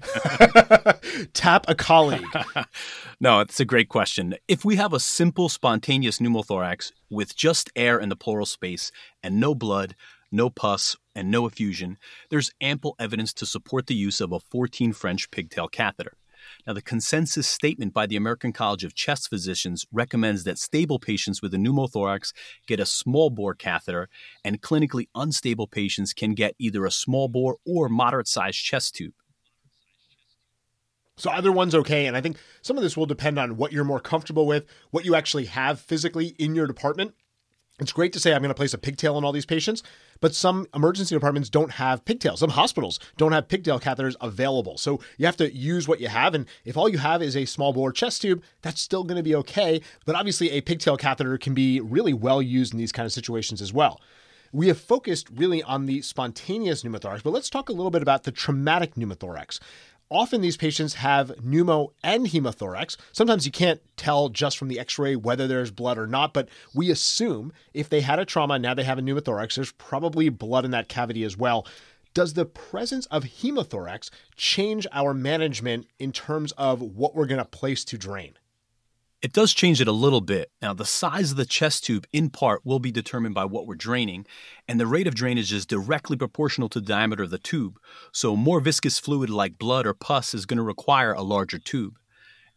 Tap 1.33 1.65
a 1.67 1.75
colleague. 1.75 2.25
no, 3.19 3.39
it's 3.39 3.59
a 3.59 3.65
great 3.65 3.89
question. 3.89 4.35
If 4.47 4.65
we 4.65 4.75
have 4.75 4.93
a 4.93 4.99
simple 4.99 5.47
spontaneous 5.47 6.19
pneumothorax 6.19 6.91
with 7.09 7.35
just 7.35 7.71
air 7.75 7.97
in 7.97 8.09
the 8.09 8.15
pleural 8.15 8.45
space 8.45 8.91
and 9.23 9.39
no 9.39 9.55
blood, 9.55 9.95
no 10.31 10.49
pus, 10.49 10.95
and 11.15 11.31
no 11.31 11.45
effusion, 11.45 11.97
there's 12.29 12.51
ample 12.61 12.95
evidence 12.99 13.33
to 13.33 13.45
support 13.45 13.87
the 13.87 13.95
use 13.95 14.21
of 14.21 14.31
a 14.31 14.39
14 14.39 14.93
French 14.93 15.31
pigtail 15.31 15.67
catheter. 15.67 16.13
Now, 16.65 16.73
the 16.73 16.81
consensus 16.81 17.47
statement 17.47 17.93
by 17.93 18.05
the 18.05 18.15
American 18.15 18.53
College 18.53 18.83
of 18.83 18.93
Chest 18.93 19.29
Physicians 19.29 19.85
recommends 19.91 20.43
that 20.43 20.57
stable 20.57 20.99
patients 20.99 21.41
with 21.41 21.53
a 21.53 21.57
pneumothorax 21.57 22.33
get 22.67 22.79
a 22.79 22.85
small 22.85 23.29
bore 23.29 23.55
catheter, 23.55 24.09
and 24.43 24.61
clinically 24.61 25.07
unstable 25.15 25.67
patients 25.67 26.13
can 26.13 26.33
get 26.33 26.55
either 26.59 26.85
a 26.85 26.91
small 26.91 27.27
bore 27.27 27.57
or 27.65 27.89
moderate 27.89 28.27
sized 28.27 28.63
chest 28.63 28.95
tube. 28.95 29.13
So 31.17 31.31
either 31.31 31.51
one's 31.51 31.73
okay. 31.73 32.05
And 32.05 32.15
I 32.15 32.21
think 32.21 32.37
some 32.61 32.77
of 32.77 32.83
this 32.83 32.95
will 32.95 33.07
depend 33.07 33.39
on 33.39 33.57
what 33.57 33.71
you're 33.71 33.83
more 33.83 33.99
comfortable 33.99 34.45
with, 34.45 34.65
what 34.91 35.03
you 35.03 35.15
actually 35.15 35.45
have 35.45 35.79
physically 35.79 36.27
in 36.37 36.53
your 36.53 36.67
department. 36.67 37.15
It's 37.79 37.91
great 37.91 38.11
to 38.13 38.19
say 38.19 38.33
I'm 38.33 38.41
going 38.41 38.49
to 38.49 38.55
place 38.55 38.73
a 38.73 38.79
pigtail 38.79 39.17
on 39.17 39.23
all 39.23 39.31
these 39.31 39.45
patients, 39.45 39.83
but 40.19 40.33
some 40.33 40.65
emergency 40.73 41.13
departments 41.13 41.47
don't 41.47 41.73
have 41.73 42.03
pigtails. 42.05 42.39
Some 42.39 42.49
hospitals 42.49 42.99
don't 43.17 43.33
have 43.33 43.47
pigtail 43.47 43.79
catheters 43.79 44.15
available. 44.19 44.79
So 44.79 44.99
you 45.17 45.27
have 45.27 45.37
to 45.37 45.55
use 45.55 45.87
what 45.87 46.01
you 46.01 46.07
have. 46.07 46.33
And 46.33 46.47
if 46.65 46.75
all 46.75 46.89
you 46.89 46.97
have 46.97 47.21
is 47.21 47.37
a 47.37 47.45
small 47.45 47.73
bore 47.73 47.91
chest 47.91 48.23
tube, 48.23 48.41
that's 48.63 48.81
still 48.81 49.03
going 49.03 49.17
to 49.17 49.23
be 49.23 49.35
okay. 49.35 49.79
But 50.05 50.15
obviously, 50.15 50.49
a 50.51 50.61
pigtail 50.61 50.97
catheter 50.97 51.37
can 51.37 51.53
be 51.53 51.79
really 51.79 52.13
well 52.13 52.41
used 52.41 52.73
in 52.73 52.79
these 52.79 52.91
kind 52.91 53.05
of 53.05 53.11
situations 53.11 53.61
as 53.61 53.71
well. 53.71 54.01
We 54.51 54.69
have 54.69 54.79
focused 54.79 55.27
really 55.35 55.61
on 55.61 55.85
the 55.85 56.01
spontaneous 56.01 56.81
pneumothorax, 56.81 57.21
but 57.21 57.33
let's 57.33 57.49
talk 57.49 57.69
a 57.69 57.73
little 57.73 57.91
bit 57.91 58.01
about 58.01 58.23
the 58.23 58.31
traumatic 58.31 58.95
pneumothorax. 58.95 59.59
Often 60.09 60.39
these 60.41 60.55
patients 60.55 60.95
have 60.95 61.33
pneumo 61.43 61.91
and 62.01 62.27
hemothorax. 62.27 62.95
Sometimes 63.11 63.45
you 63.45 63.51
can't 63.51 63.81
tell 63.97 64.29
just 64.29 64.57
from 64.57 64.69
the 64.69 64.79
x 64.79 64.97
ray 64.97 65.17
whether 65.17 65.47
there's 65.47 65.69
blood 65.69 65.97
or 65.97 66.07
not, 66.07 66.33
but 66.33 66.47
we 66.73 66.89
assume 66.89 67.51
if 67.73 67.89
they 67.89 68.01
had 68.01 68.17
a 68.17 68.25
trauma 68.25 68.57
now 68.57 68.73
they 68.73 68.83
have 68.83 68.97
a 68.97 69.01
pneumothorax, 69.01 69.55
there's 69.55 69.73
probably 69.73 70.29
blood 70.29 70.63
in 70.63 70.71
that 70.71 70.87
cavity 70.87 71.23
as 71.23 71.35
well. 71.35 71.67
Does 72.13 72.33
the 72.33 72.45
presence 72.45 73.05
of 73.07 73.25
hemothorax 73.25 74.09
change 74.35 74.87
our 74.91 75.13
management 75.13 75.87
in 75.99 76.11
terms 76.11 76.53
of 76.53 76.81
what 76.81 77.13
we're 77.13 77.27
going 77.27 77.37
to 77.37 77.45
place 77.45 77.83
to 77.85 77.97
drain? 77.97 78.33
It 79.19 79.33
does 79.33 79.53
change 79.53 79.81
it 79.81 79.87
a 79.87 79.91
little 79.91 80.21
bit. 80.21 80.51
Now, 80.61 80.75
the 80.75 80.85
size 80.85 81.31
of 81.31 81.37
the 81.37 81.45
chest 81.45 81.83
tube, 81.83 82.05
in 82.13 82.29
part, 82.29 82.63
will 82.63 82.77
be 82.77 82.91
determined 82.91 83.33
by 83.33 83.45
what 83.45 83.65
we're 83.65 83.73
draining, 83.73 84.27
and 84.67 84.79
the 84.79 84.85
rate 84.85 85.07
of 85.07 85.15
drainage 85.15 85.51
is 85.51 85.65
directly 85.65 86.15
proportional 86.15 86.69
to 86.69 86.79
the 86.79 86.85
diameter 86.85 87.23
of 87.23 87.31
the 87.31 87.39
tube. 87.39 87.79
So, 88.11 88.35
more 88.35 88.59
viscous 88.59 88.99
fluid 88.99 89.31
like 89.31 89.57
blood 89.57 89.87
or 89.87 89.95
pus 89.95 90.35
is 90.35 90.45
going 90.45 90.57
to 90.57 90.63
require 90.63 91.13
a 91.13 91.23
larger 91.23 91.57
tube. 91.57 91.97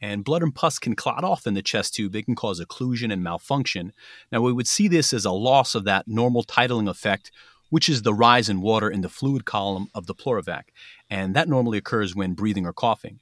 And 0.02 0.22
blood 0.22 0.42
and 0.42 0.54
pus 0.54 0.78
can 0.78 0.94
clot 0.94 1.24
off 1.24 1.46
in 1.46 1.54
the 1.54 1.62
chest 1.62 1.94
tube. 1.94 2.14
It 2.14 2.26
can 2.26 2.34
cause 2.34 2.60
occlusion 2.60 3.10
and 3.10 3.22
malfunction. 3.22 3.94
Now, 4.30 4.42
we 4.42 4.52
would 4.52 4.68
see 4.68 4.86
this 4.86 5.14
as 5.14 5.24
a 5.24 5.32
loss 5.32 5.74
of 5.74 5.84
that 5.84 6.08
normal 6.08 6.42
tidaling 6.42 6.88
effect, 6.88 7.30
which 7.70 7.88
is 7.88 8.02
the 8.02 8.12
rise 8.12 8.50
in 8.50 8.60
water 8.60 8.90
in 8.90 9.00
the 9.00 9.08
fluid 9.08 9.46
column 9.46 9.88
of 9.94 10.06
the 10.06 10.14
Pleur-evac. 10.14 10.64
And 11.08 11.34
that 11.34 11.48
normally 11.48 11.78
occurs 11.78 12.14
when 12.14 12.34
breathing 12.34 12.66
or 12.66 12.74
coughing. 12.74 13.20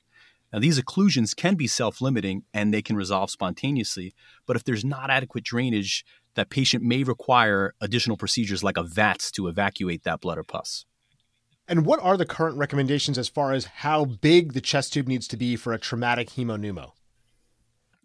Now, 0.52 0.58
these 0.58 0.80
occlusions 0.80 1.36
can 1.36 1.54
be 1.54 1.66
self 1.66 2.00
limiting 2.00 2.44
and 2.54 2.72
they 2.72 2.82
can 2.82 2.96
resolve 2.96 3.30
spontaneously, 3.30 4.14
but 4.46 4.56
if 4.56 4.64
there's 4.64 4.84
not 4.84 5.10
adequate 5.10 5.44
drainage, 5.44 6.04
that 6.34 6.50
patient 6.50 6.82
may 6.84 7.02
require 7.02 7.74
additional 7.80 8.16
procedures 8.16 8.62
like 8.62 8.76
a 8.76 8.82
VATS 8.82 9.30
to 9.32 9.48
evacuate 9.48 10.04
that 10.04 10.20
blood 10.20 10.38
or 10.38 10.44
pus. 10.44 10.84
And 11.66 11.84
what 11.84 12.00
are 12.00 12.16
the 12.16 12.24
current 12.24 12.56
recommendations 12.56 13.18
as 13.18 13.28
far 13.28 13.52
as 13.52 13.66
how 13.66 14.06
big 14.06 14.54
the 14.54 14.60
chest 14.60 14.94
tube 14.94 15.06
needs 15.06 15.28
to 15.28 15.36
be 15.36 15.54
for 15.56 15.74
a 15.74 15.78
traumatic 15.78 16.30
hemopneumo? 16.30 16.92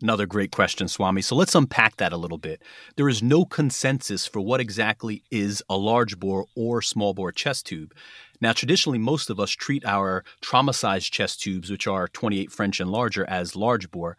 Another 0.03 0.25
great 0.25 0.51
question, 0.51 0.89
Swami. 0.89 1.21
So 1.21 1.33
let's 1.33 1.55
unpack 1.55 1.95
that 1.95 2.11
a 2.11 2.17
little 2.17 2.37
bit. 2.37 2.61
There 2.97 3.07
is 3.07 3.23
no 3.23 3.45
consensus 3.45 4.27
for 4.27 4.41
what 4.41 4.59
exactly 4.59 5.23
is 5.31 5.63
a 5.69 5.77
large 5.77 6.19
bore 6.19 6.45
or 6.57 6.81
small 6.81 7.13
bore 7.13 7.31
chest 7.31 7.67
tube. 7.67 7.95
Now, 8.41 8.51
traditionally, 8.51 8.99
most 8.99 9.29
of 9.29 9.39
us 9.39 9.51
treat 9.51 9.85
our 9.85 10.25
trauma 10.41 10.73
sized 10.73 11.13
chest 11.13 11.41
tubes, 11.41 11.71
which 11.71 11.87
are 11.87 12.09
28 12.09 12.51
French 12.51 12.81
and 12.81 12.91
larger, 12.91 13.25
as 13.29 13.55
large 13.55 13.91
bore. 13.91 14.17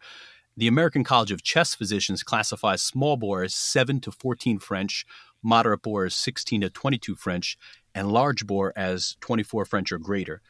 The 0.57 0.67
American 0.67 1.03
College 1.03 1.31
of 1.31 1.43
Chest 1.43 1.77
Physicians 1.77 2.23
classifies 2.23 2.81
small 2.81 3.15
bore 3.15 3.43
as 3.43 3.53
7 3.53 3.99
to 4.01 4.11
14 4.11 4.57
French, 4.57 5.05
moderate 5.43 5.83
bore 5.83 6.05
as 6.05 6.15
16 6.15 6.61
to 6.61 6.71
22 6.71 7.13
French, 7.13 7.59
and 7.93 8.11
large 8.11 8.47
bore 8.47 8.73
as 8.75 9.17
24 9.21 9.65
French 9.65 9.91
or 9.91 9.99
greater. 9.99 10.41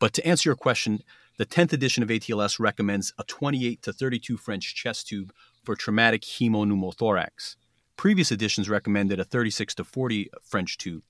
But 0.00 0.14
to 0.14 0.26
answer 0.26 0.48
your 0.48 0.56
question, 0.56 1.04
the 1.40 1.46
10th 1.46 1.72
edition 1.72 2.02
of 2.02 2.10
ATLS 2.10 2.60
recommends 2.60 3.14
a 3.16 3.24
28 3.24 3.80
to 3.80 3.94
32 3.94 4.36
French 4.36 4.74
chest 4.74 5.08
tube 5.08 5.32
for 5.64 5.74
traumatic 5.74 6.20
hemopneumothorax. 6.20 7.56
Previous 7.96 8.30
editions 8.30 8.68
recommended 8.68 9.18
a 9.18 9.24
36 9.24 9.74
to 9.76 9.84
40 9.84 10.28
French 10.42 10.76
tube. 10.76 11.02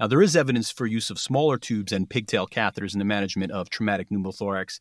Now, 0.00 0.06
there 0.06 0.22
is 0.22 0.34
evidence 0.34 0.70
for 0.70 0.86
use 0.86 1.10
of 1.10 1.18
smaller 1.18 1.58
tubes 1.58 1.92
and 1.92 2.08
pigtail 2.08 2.46
catheters 2.46 2.94
in 2.94 2.98
the 2.98 3.04
management 3.04 3.52
of 3.52 3.68
traumatic 3.68 4.08
pneumothorax, 4.08 4.80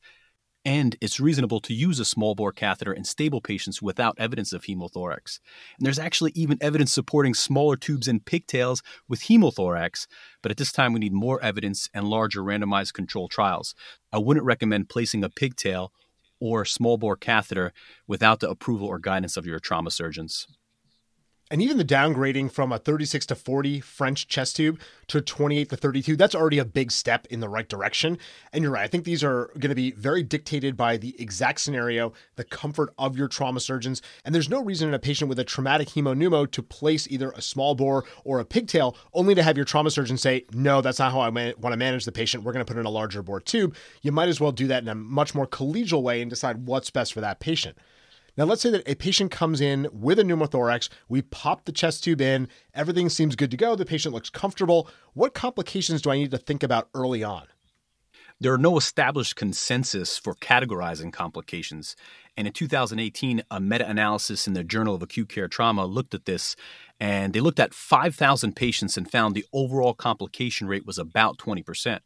and 0.67 0.97
it's 0.99 1.17
reasonable 1.17 1.61
to 1.61 1.73
use 1.73 1.97
a 1.97 2.03
small 2.03 2.35
bore 2.35 2.51
catheter 2.51 2.91
in 2.91 3.05
stable 3.05 3.39
patients 3.39 3.81
without 3.81 4.17
evidence 4.19 4.51
of 4.51 4.63
hemothorax. 4.63 5.39
And 5.77 5.85
there's 5.85 5.97
actually 5.97 6.33
even 6.35 6.57
evidence 6.59 6.91
supporting 6.91 7.33
smaller 7.33 7.77
tubes 7.77 8.05
and 8.05 8.25
pigtails 8.25 8.83
with 9.07 9.21
hemothorax, 9.21 10.07
but 10.43 10.51
at 10.51 10.57
this 10.57 10.73
time 10.73 10.91
we 10.91 10.99
need 10.99 11.13
more 11.13 11.41
evidence 11.41 11.89
and 11.93 12.09
larger 12.09 12.43
randomized 12.43 12.91
control 12.91 13.29
trials. 13.29 13.75
I 14.11 14.17
wouldn't 14.17 14.45
recommend 14.45 14.89
placing 14.89 15.23
a 15.23 15.29
pigtail 15.29 15.93
or 16.41 16.65
small 16.65 16.97
bore 16.97 17.15
catheter 17.15 17.71
without 18.05 18.41
the 18.41 18.49
approval 18.49 18.89
or 18.89 18.99
guidance 18.99 19.37
of 19.37 19.45
your 19.45 19.59
trauma 19.59 19.89
surgeons. 19.89 20.47
And 21.49 21.61
even 21.61 21.77
the 21.77 21.85
downgrading 21.85 22.51
from 22.51 22.73
a 22.73 22.77
36 22.77 23.25
to 23.27 23.35
40 23.35 23.79
French 23.79 24.27
chest 24.27 24.57
tube 24.57 24.81
to 25.07 25.21
28 25.21 25.69
to 25.69 25.77
32, 25.77 26.15
that's 26.17 26.35
already 26.35 26.59
a 26.59 26.65
big 26.65 26.91
step 26.91 27.25
in 27.27 27.39
the 27.39 27.47
right 27.47 27.69
direction. 27.69 28.17
And 28.51 28.63
you're 28.63 28.73
right. 28.73 28.83
I 28.83 28.87
think 28.87 29.05
these 29.05 29.23
are 29.23 29.49
going 29.53 29.69
to 29.69 29.75
be 29.75 29.91
very 29.91 30.23
dictated 30.23 30.75
by 30.75 30.97
the 30.97 31.15
exact 31.21 31.61
scenario, 31.61 32.11
the 32.35 32.43
comfort 32.43 32.93
of 32.97 33.17
your 33.17 33.29
trauma 33.29 33.61
surgeons. 33.61 34.01
And 34.25 34.35
there's 34.35 34.49
no 34.49 34.61
reason 34.61 34.89
in 34.89 34.93
a 34.93 34.99
patient 34.99 35.29
with 35.29 35.39
a 35.39 35.45
traumatic 35.45 35.89
hemopneumo 35.89 36.51
to 36.51 36.61
place 36.61 37.07
either 37.09 37.31
a 37.31 37.41
small 37.41 37.75
bore 37.75 38.03
or 38.25 38.41
a 38.41 38.45
pigtail, 38.45 38.97
only 39.13 39.33
to 39.33 39.43
have 39.43 39.55
your 39.55 39.65
trauma 39.65 39.89
surgeon 39.89 40.17
say, 40.17 40.43
no, 40.51 40.81
that's 40.81 40.99
not 40.99 41.13
how 41.13 41.21
I 41.21 41.29
want 41.29 41.71
to 41.71 41.77
manage 41.77 42.03
the 42.03 42.11
patient. 42.11 42.43
We're 42.43 42.53
going 42.53 42.65
to 42.65 42.71
put 42.71 42.79
in 42.79 42.85
a 42.85 42.89
larger 42.89 43.23
bore 43.23 43.39
tube. 43.39 43.73
You 44.01 44.11
might 44.11 44.27
as 44.27 44.41
well 44.41 44.51
do 44.51 44.67
that 44.67 44.83
in 44.83 44.89
a 44.89 44.95
much 44.95 45.33
more 45.33 45.47
collegial 45.47 46.01
way 46.01 46.21
and 46.21 46.29
decide 46.29 46.65
what's 46.67 46.89
best 46.89 47.13
for 47.13 47.21
that 47.21 47.39
patient. 47.39 47.77
Now, 48.37 48.45
let's 48.45 48.61
say 48.61 48.69
that 48.69 48.87
a 48.87 48.93
patient 48.93 49.31
comes 49.31 49.59
in 49.61 49.87
with 49.91 50.19
a 50.19 50.23
pneumothorax. 50.23 50.89
We 51.09 51.23
pop 51.23 51.65
the 51.65 51.71
chest 51.71 52.03
tube 52.03 52.21
in. 52.21 52.47
Everything 52.75 53.09
seems 53.09 53.35
good 53.35 53.49
to 53.49 53.57
go. 53.57 53.75
The 53.75 53.83
patient 53.83 54.13
looks 54.13 54.29
comfortable. 54.29 54.87
What 55.13 55.33
complications 55.33 56.03
do 56.03 56.11
I 56.11 56.17
need 56.17 56.29
to 56.29 56.37
think 56.37 56.61
about 56.61 56.87
early 56.93 57.23
on? 57.23 57.47
There 58.39 58.53
are 58.53 58.59
no 58.59 58.77
established 58.77 59.35
consensus 59.35 60.19
for 60.19 60.35
categorizing 60.35 61.11
complications. 61.11 61.95
And 62.37 62.45
in 62.45 62.53
2018, 62.53 63.41
a 63.49 63.59
meta 63.59 63.89
analysis 63.89 64.45
in 64.45 64.53
the 64.53 64.63
Journal 64.63 64.93
of 64.93 65.01
Acute 65.01 65.29
Care 65.29 65.47
Trauma 65.47 65.87
looked 65.87 66.13
at 66.13 66.25
this, 66.25 66.55
and 66.99 67.33
they 67.33 67.39
looked 67.39 67.59
at 67.59 67.73
5,000 67.73 68.55
patients 68.55 68.95
and 68.95 69.09
found 69.09 69.33
the 69.33 69.45
overall 69.51 69.95
complication 69.95 70.67
rate 70.67 70.85
was 70.85 70.99
about 70.99 71.39
20%. 71.39 72.01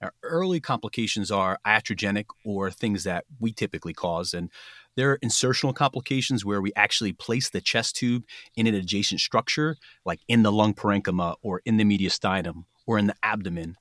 Now, 0.00 0.10
early 0.22 0.60
complications 0.60 1.32
are 1.32 1.58
iatrogenic 1.66 2.26
or 2.44 2.70
things 2.70 3.02
that 3.02 3.24
we 3.40 3.52
typically 3.52 3.92
cause, 3.92 4.32
and 4.32 4.50
there 4.98 5.12
are 5.12 5.18
insertional 5.18 5.72
complications 5.72 6.44
where 6.44 6.60
we 6.60 6.72
actually 6.74 7.12
place 7.12 7.50
the 7.50 7.60
chest 7.60 7.94
tube 7.94 8.24
in 8.56 8.66
an 8.66 8.74
adjacent 8.74 9.20
structure, 9.20 9.76
like 10.04 10.18
in 10.26 10.42
the 10.42 10.50
lung 10.50 10.74
parenchyma 10.74 11.36
or 11.40 11.62
in 11.64 11.76
the 11.76 11.84
mediastinum 11.84 12.64
or 12.84 12.98
in 12.98 13.06
the 13.06 13.14
abdomen, 13.22 13.76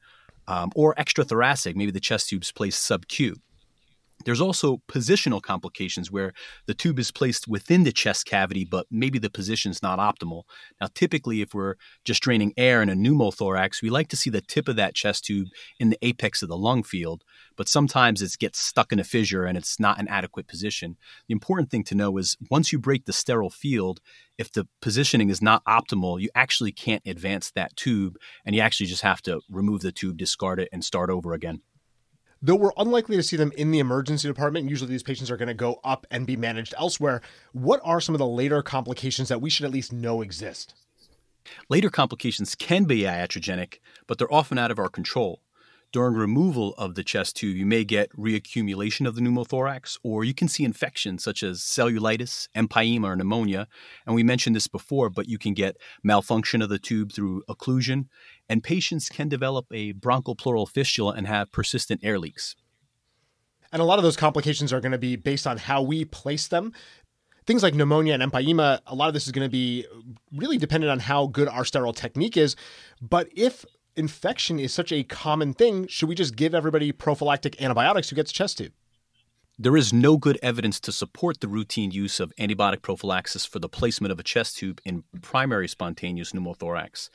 um, 0.47 0.71
or 0.75 0.93
extrathoracic, 0.93 1.75
maybe 1.75 1.89
the 1.89 1.99
chest 1.99 2.29
tube's 2.29 2.51
placed 2.51 2.83
sub-Q. 2.83 3.35
There's 4.25 4.41
also 4.41 4.81
positional 4.89 5.41
complications 5.41 6.11
where 6.11 6.33
the 6.65 6.73
tube 6.73 6.99
is 6.99 7.11
placed 7.11 7.47
within 7.47 7.83
the 7.83 7.91
chest 7.91 8.25
cavity, 8.25 8.65
but 8.65 8.87
maybe 8.89 9.19
the 9.19 9.29
position's 9.29 9.81
not 9.81 9.99
optimal. 9.99 10.43
Now, 10.81 10.87
typically, 10.93 11.41
if 11.41 11.53
we're 11.53 11.75
just 12.03 12.23
draining 12.23 12.53
air 12.57 12.81
in 12.81 12.89
a 12.89 12.95
pneumothorax, 12.95 13.81
we 13.81 13.89
like 13.89 14.07
to 14.09 14.17
see 14.17 14.29
the 14.29 14.41
tip 14.41 14.67
of 14.67 14.75
that 14.75 14.95
chest 14.95 15.25
tube 15.25 15.47
in 15.79 15.91
the 15.91 15.99
apex 16.01 16.41
of 16.41 16.49
the 16.49 16.57
lung 16.57 16.83
field, 16.83 17.23
but 17.55 17.69
sometimes 17.69 18.21
it 18.21 18.35
gets 18.39 18.59
stuck 18.59 18.91
in 18.91 18.99
a 18.99 19.03
fissure 19.03 19.45
and 19.45 19.57
it's 19.57 19.79
not 19.79 19.99
an 19.99 20.07
adequate 20.07 20.47
position. 20.47 20.97
The 21.27 21.33
important 21.33 21.69
thing 21.69 21.83
to 21.85 21.95
know 21.95 22.17
is 22.17 22.35
once 22.49 22.73
you 22.73 22.79
break 22.79 23.05
the 23.05 23.13
sterile 23.13 23.51
field, 23.51 24.01
if 24.37 24.51
the 24.51 24.67
positioning 24.81 25.29
is 25.29 25.41
not 25.41 25.63
optimal, 25.65 26.19
you 26.19 26.29
actually 26.35 26.71
can't 26.71 27.03
advance 27.05 27.51
that 27.51 27.75
tube 27.75 28.17
and 28.45 28.55
you 28.55 28.61
actually 28.61 28.87
just 28.87 29.03
have 29.03 29.21
to 29.23 29.41
remove 29.49 29.81
the 29.81 29.91
tube, 29.91 30.17
discard 30.17 30.59
it, 30.59 30.69
and 30.73 30.83
start 30.83 31.09
over 31.09 31.33
again. 31.33 31.61
Though 32.41 32.55
we're 32.55 32.71
unlikely 32.77 33.15
to 33.15 33.23
see 33.23 33.35
them 33.35 33.51
in 33.57 33.71
the 33.71 33.79
emergency 33.79 34.27
department, 34.27 34.69
usually 34.69 34.91
these 34.91 35.03
patients 35.03 35.31
are 35.31 35.37
going 35.37 35.47
to 35.47 35.55
go 35.55 35.79
up 35.83 36.05
and 36.11 36.27
be 36.27 36.35
managed 36.35 36.75
elsewhere. 36.77 37.21
What 37.51 37.81
are 37.83 37.99
some 37.99 38.13
of 38.13 38.19
the 38.19 38.27
later 38.27 38.61
complications 38.61 39.29
that 39.29 39.41
we 39.41 39.49
should 39.49 39.65
at 39.65 39.71
least 39.71 39.91
know 39.91 40.21
exist? 40.21 40.75
Later 41.69 41.89
complications 41.89 42.53
can 42.55 42.83
be 42.83 43.01
iatrogenic, 43.01 43.79
but 44.05 44.17
they're 44.17 44.33
often 44.33 44.57
out 44.57 44.71
of 44.71 44.79
our 44.79 44.89
control. 44.89 45.41
During 45.93 46.15
removal 46.15 46.75
of 46.77 46.95
the 46.95 47.03
chest 47.03 47.37
tube, 47.37 47.55
you 47.55 47.65
may 47.65 47.85
get 47.85 48.11
reaccumulation 48.11 49.07
of 49.07 49.15
the 49.15 49.21
pneumothorax, 49.21 49.97
or 50.03 50.25
you 50.25 50.33
can 50.33 50.49
see 50.49 50.65
infections 50.65 51.23
such 51.23 51.43
as 51.43 51.59
cellulitis, 51.59 52.49
empyema, 52.53 53.05
or 53.05 53.15
pneumonia. 53.15 53.69
And 54.05 54.13
we 54.13 54.21
mentioned 54.21 54.55
this 54.55 54.67
before, 54.67 55.09
but 55.09 55.29
you 55.29 55.37
can 55.37 55.53
get 55.53 55.77
malfunction 56.03 56.61
of 56.61 56.67
the 56.67 56.77
tube 56.77 57.13
through 57.13 57.43
occlusion, 57.49 58.07
and 58.49 58.61
patients 58.61 59.07
can 59.07 59.29
develop 59.29 59.65
a 59.71 59.93
bronchopleural 59.93 60.67
fistula 60.67 61.13
and 61.13 61.25
have 61.25 61.53
persistent 61.53 62.01
air 62.03 62.19
leaks. 62.19 62.55
And 63.71 63.81
a 63.81 63.85
lot 63.85 63.97
of 63.97 64.03
those 64.03 64.17
complications 64.17 64.73
are 64.73 64.81
going 64.81 64.91
to 64.91 64.97
be 64.97 65.15
based 65.15 65.47
on 65.47 65.57
how 65.57 65.81
we 65.81 66.03
place 66.03 66.47
them. 66.47 66.73
Things 67.45 67.63
like 67.63 67.75
pneumonia 67.75 68.13
and 68.13 68.23
empyema, 68.23 68.81
a 68.87 68.93
lot 68.93 69.07
of 69.07 69.13
this 69.13 69.25
is 69.25 69.31
going 69.31 69.45
to 69.45 69.51
be 69.51 69.85
really 70.33 70.57
dependent 70.57 70.91
on 70.91 70.99
how 70.99 71.27
good 71.27 71.47
our 71.47 71.63
sterile 71.63 71.93
technique 71.93 72.35
is. 72.35 72.57
But 73.01 73.29
if 73.33 73.65
infection 73.97 74.59
is 74.59 74.73
such 74.73 74.91
a 74.91 75.03
common 75.03 75.53
thing, 75.53 75.87
should 75.87 76.07
we 76.07 76.15
just 76.15 76.35
give 76.35 76.53
everybody 76.53 76.91
prophylactic 76.91 77.61
antibiotics 77.61 78.09
who 78.09 78.15
gets 78.15 78.31
chest 78.31 78.59
tube? 78.59 78.71
There 79.59 79.75
is 79.75 79.91
no 79.91 80.17
good 80.17 80.37
evidence 80.43 80.79
to 80.81 80.91
support 80.91 81.39
the 81.39 81.47
routine 81.47 81.89
use 81.89 82.19
of 82.19 82.31
antibiotic 82.39 82.83
prophylaxis 82.83 83.43
for 83.43 83.57
the 83.57 83.67
placement 83.67 84.11
of 84.11 84.19
a 84.19 84.23
chest 84.23 84.57
tube 84.57 84.79
in 84.85 85.03
primary 85.21 85.67
spontaneous 85.67 86.31
pneumothorax. 86.31 87.09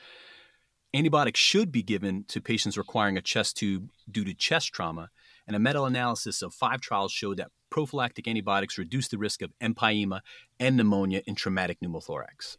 Antibiotics 0.93 1.39
should 1.39 1.71
be 1.71 1.81
given 1.81 2.25
to 2.27 2.41
patients 2.41 2.77
requiring 2.77 3.17
a 3.17 3.21
chest 3.21 3.55
tube 3.57 3.89
due 4.11 4.25
to 4.25 4.33
chest 4.33 4.73
trauma, 4.73 5.09
and 5.47 5.55
a 5.55 5.59
meta 5.59 5.81
analysis 5.83 6.41
of 6.41 6.53
five 6.53 6.81
trials 6.81 7.13
showed 7.13 7.37
that 7.37 7.51
prophylactic 7.69 8.27
antibiotics 8.27 8.77
reduce 8.77 9.07
the 9.07 9.17
risk 9.17 9.41
of 9.41 9.53
empyema 9.59 10.19
and 10.59 10.75
pneumonia 10.75 11.21
in 11.25 11.35
traumatic 11.35 11.79
pneumothorax. 11.81 12.57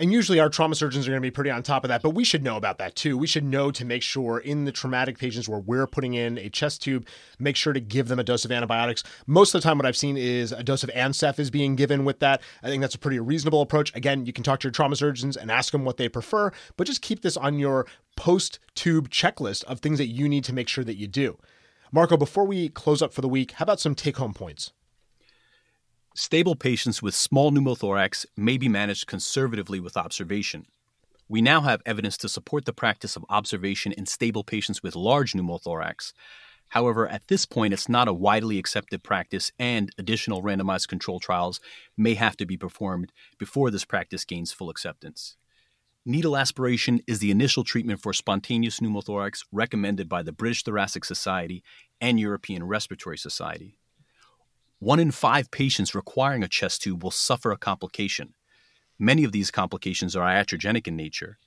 And 0.00 0.12
usually 0.12 0.38
our 0.38 0.48
trauma 0.48 0.76
surgeons 0.76 1.08
are 1.08 1.10
going 1.10 1.20
to 1.20 1.26
be 1.26 1.32
pretty 1.32 1.50
on 1.50 1.64
top 1.64 1.82
of 1.82 1.88
that, 1.88 2.02
but 2.02 2.10
we 2.10 2.22
should 2.22 2.44
know 2.44 2.56
about 2.56 2.78
that 2.78 2.94
too. 2.94 3.18
We 3.18 3.26
should 3.26 3.42
know 3.42 3.72
to 3.72 3.84
make 3.84 4.04
sure 4.04 4.38
in 4.38 4.64
the 4.64 4.70
traumatic 4.70 5.18
patients 5.18 5.48
where 5.48 5.58
we're 5.58 5.88
putting 5.88 6.14
in 6.14 6.38
a 6.38 6.48
chest 6.48 6.82
tube, 6.82 7.04
make 7.40 7.56
sure 7.56 7.72
to 7.72 7.80
give 7.80 8.06
them 8.06 8.20
a 8.20 8.24
dose 8.24 8.44
of 8.44 8.52
antibiotics. 8.52 9.02
Most 9.26 9.56
of 9.56 9.60
the 9.60 9.66
time, 9.66 9.76
what 9.76 9.86
I've 9.86 9.96
seen 9.96 10.16
is 10.16 10.52
a 10.52 10.62
dose 10.62 10.84
of 10.84 10.90
Ancef 10.90 11.40
is 11.40 11.50
being 11.50 11.74
given 11.74 12.04
with 12.04 12.20
that. 12.20 12.42
I 12.62 12.68
think 12.68 12.80
that's 12.80 12.94
a 12.94 12.98
pretty 12.98 13.18
reasonable 13.18 13.60
approach. 13.60 13.92
Again, 13.96 14.24
you 14.24 14.32
can 14.32 14.44
talk 14.44 14.60
to 14.60 14.66
your 14.66 14.72
trauma 14.72 14.94
surgeons 14.94 15.36
and 15.36 15.50
ask 15.50 15.72
them 15.72 15.84
what 15.84 15.96
they 15.96 16.08
prefer, 16.08 16.52
but 16.76 16.86
just 16.86 17.02
keep 17.02 17.22
this 17.22 17.36
on 17.36 17.58
your 17.58 17.84
post 18.16 18.60
tube 18.76 19.10
checklist 19.10 19.64
of 19.64 19.80
things 19.80 19.98
that 19.98 20.06
you 20.06 20.28
need 20.28 20.44
to 20.44 20.52
make 20.52 20.68
sure 20.68 20.84
that 20.84 20.96
you 20.96 21.08
do. 21.08 21.38
Marco, 21.90 22.16
before 22.16 22.44
we 22.44 22.68
close 22.68 23.02
up 23.02 23.12
for 23.12 23.20
the 23.20 23.28
week, 23.28 23.52
how 23.52 23.64
about 23.64 23.80
some 23.80 23.96
take 23.96 24.18
home 24.18 24.34
points? 24.34 24.72
Stable 26.20 26.56
patients 26.56 27.00
with 27.00 27.14
small 27.14 27.52
pneumothorax 27.52 28.26
may 28.36 28.58
be 28.58 28.68
managed 28.68 29.06
conservatively 29.06 29.78
with 29.78 29.96
observation. 29.96 30.66
We 31.28 31.40
now 31.40 31.60
have 31.60 31.80
evidence 31.86 32.16
to 32.16 32.28
support 32.28 32.64
the 32.64 32.72
practice 32.72 33.14
of 33.14 33.24
observation 33.28 33.92
in 33.92 34.04
stable 34.04 34.42
patients 34.42 34.82
with 34.82 34.96
large 34.96 35.32
pneumothorax. 35.32 36.12
However, 36.70 37.06
at 37.06 37.28
this 37.28 37.46
point, 37.46 37.72
it's 37.72 37.88
not 37.88 38.08
a 38.08 38.12
widely 38.12 38.58
accepted 38.58 39.04
practice, 39.04 39.52
and 39.60 39.92
additional 39.96 40.42
randomized 40.42 40.88
control 40.88 41.20
trials 41.20 41.60
may 41.96 42.14
have 42.14 42.36
to 42.38 42.46
be 42.46 42.56
performed 42.56 43.12
before 43.38 43.70
this 43.70 43.84
practice 43.84 44.24
gains 44.24 44.50
full 44.50 44.70
acceptance. 44.70 45.36
Needle 46.04 46.36
aspiration 46.36 47.00
is 47.06 47.20
the 47.20 47.30
initial 47.30 47.62
treatment 47.62 48.00
for 48.02 48.12
spontaneous 48.12 48.80
pneumothorax 48.80 49.44
recommended 49.52 50.08
by 50.08 50.24
the 50.24 50.32
British 50.32 50.64
Thoracic 50.64 51.04
Society 51.04 51.62
and 52.00 52.18
European 52.18 52.64
Respiratory 52.64 53.18
Society. 53.18 53.77
One 54.80 55.00
in 55.00 55.10
five 55.10 55.50
patients 55.50 55.92
requiring 55.92 56.44
a 56.44 56.48
chest 56.48 56.82
tube 56.82 57.02
will 57.02 57.10
suffer 57.10 57.50
a 57.50 57.56
complication. 57.56 58.34
Many 58.96 59.24
of 59.24 59.32
these 59.32 59.50
complications 59.50 60.14
are 60.14 60.24
iatrogenic 60.24 60.86
in 60.86 60.94
nature. 60.94 61.38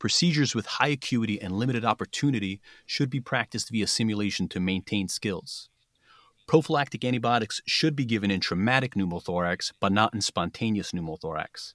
Procedures 0.00 0.56
with 0.56 0.66
high 0.66 0.88
acuity 0.88 1.40
and 1.40 1.52
limited 1.52 1.84
opportunity 1.84 2.60
should 2.86 3.08
be 3.08 3.20
practiced 3.20 3.70
via 3.70 3.86
simulation 3.86 4.48
to 4.48 4.58
maintain 4.58 5.06
skills. 5.06 5.68
Prophylactic 6.48 7.04
antibiotics 7.04 7.62
should 7.64 7.94
be 7.94 8.04
given 8.04 8.28
in 8.28 8.40
traumatic 8.40 8.96
pneumothorax, 8.96 9.72
but 9.78 9.92
not 9.92 10.12
in 10.12 10.20
spontaneous 10.20 10.90
pneumothorax. 10.90 11.74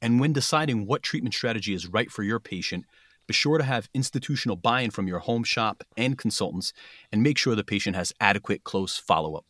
And 0.00 0.20
when 0.20 0.32
deciding 0.32 0.86
what 0.86 1.02
treatment 1.02 1.34
strategy 1.34 1.74
is 1.74 1.86
right 1.86 2.10
for 2.10 2.22
your 2.22 2.40
patient, 2.40 2.86
be 3.26 3.34
sure 3.34 3.58
to 3.58 3.64
have 3.64 3.90
institutional 3.92 4.56
buy 4.56 4.80
in 4.80 4.90
from 4.90 5.06
your 5.06 5.18
home 5.18 5.44
shop 5.44 5.84
and 5.98 6.16
consultants 6.16 6.72
and 7.12 7.22
make 7.22 7.36
sure 7.36 7.54
the 7.54 7.62
patient 7.62 7.94
has 7.94 8.14
adequate 8.22 8.64
close 8.64 8.96
follow 8.96 9.34
up. 9.34 9.44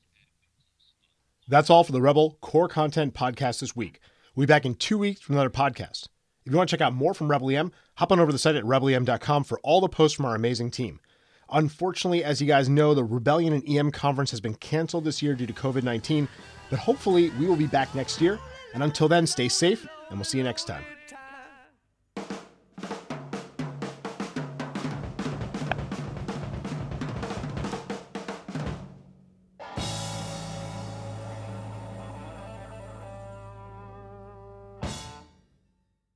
That's 1.51 1.69
all 1.69 1.83
for 1.83 1.91
the 1.91 2.01
Rebel 2.01 2.39
Core 2.41 2.69
Content 2.69 3.13
Podcast 3.13 3.59
this 3.59 3.75
week. 3.75 4.01
We'll 4.37 4.47
be 4.47 4.51
back 4.51 4.65
in 4.65 4.77
two 4.77 4.99
weeks 4.99 5.27
with 5.29 5.35
another 5.35 5.51
podcast. 5.51 6.07
If 6.47 6.53
you 6.53 6.57
want 6.57 6.71
to 6.71 6.77
check 6.77 6.81
out 6.81 6.95
more 6.95 7.13
from 7.13 7.29
Rebel 7.29 7.51
EM, 7.51 7.73
hop 7.97 8.13
on 8.13 8.21
over 8.21 8.31
to 8.31 8.33
the 8.33 8.39
site 8.39 8.55
at 8.55 8.63
rebelem.com 8.63 9.43
for 9.43 9.59
all 9.65 9.81
the 9.81 9.89
posts 9.89 10.15
from 10.15 10.27
our 10.27 10.37
amazing 10.37 10.71
team. 10.71 11.01
Unfortunately, 11.51 12.23
as 12.23 12.41
you 12.41 12.47
guys 12.47 12.69
know, 12.69 12.95
the 12.95 13.03
Rebellion 13.03 13.53
in 13.53 13.67
EM 13.67 13.91
conference 13.91 14.31
has 14.31 14.41
been 14.41 14.55
canceled 14.55 15.03
this 15.03 15.23
year 15.23 15.35
due 15.35 15.47
to 15.47 15.53
COVID 15.53 15.83
19, 15.83 16.29
but 16.71 16.79
hopefully 16.79 17.31
we 17.31 17.47
will 17.47 17.57
be 17.57 17.67
back 17.67 17.93
next 17.97 18.21
year. 18.21 18.39
And 18.73 18.85
until 18.85 19.09
then, 19.09 19.27
stay 19.27 19.49
safe, 19.49 19.89
and 20.09 20.19
we'll 20.19 20.25
see 20.25 20.39
you 20.39 20.45
next 20.45 20.69
time. 20.69 20.85